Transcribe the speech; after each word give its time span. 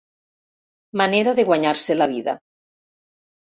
Manera 1.03 1.35
de 1.41 1.47
guanyar-se 1.51 2.01
la 2.01 2.11
vida. 2.17 2.39